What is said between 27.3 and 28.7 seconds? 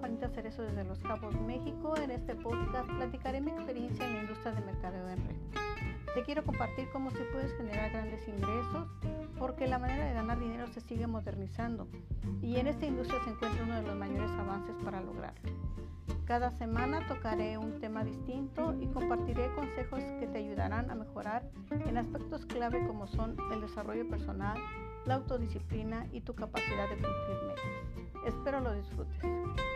metas. Espero